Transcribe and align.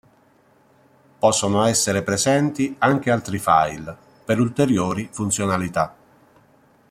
Possono 1.19 1.63
essere 1.65 2.01
presenti 2.01 2.75
anche 2.79 3.11
altri 3.11 3.37
file, 3.37 3.95
per 4.25 4.39
ulteriori 4.39 5.07
funzionalità. 5.11 5.95